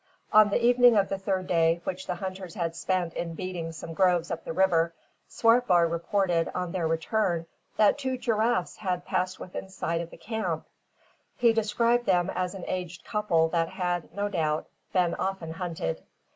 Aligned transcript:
On 0.33 0.49
the 0.49 0.65
evening 0.65 0.97
of 0.97 1.09
the 1.09 1.19
third 1.19 1.45
day 1.45 1.79
which 1.83 2.07
the 2.07 2.15
hunters 2.15 2.55
had 2.55 2.75
spent 2.75 3.13
in 3.13 3.35
beating 3.35 3.71
some 3.71 3.93
groves 3.93 4.31
up 4.31 4.43
the 4.45 4.51
river, 4.51 4.95
Swartboy 5.27 5.81
reported, 5.81 6.49
on 6.55 6.71
their 6.71 6.87
return, 6.87 7.45
that 7.77 7.99
two 7.99 8.17
giraffes 8.17 8.77
had 8.77 9.05
passed 9.05 9.39
within 9.39 9.69
sight 9.69 10.01
of 10.01 10.09
the 10.09 10.17
camp. 10.17 10.65
He 11.37 11.53
described 11.53 12.07
them 12.07 12.31
as 12.31 12.55
an 12.55 12.65
aged 12.67 13.05
couple 13.05 13.47
that 13.49 13.69
had, 13.69 14.11
no 14.11 14.27
doubt, 14.27 14.65
been 14.91 15.13
often 15.13 15.51
hunted. 15.53 16.01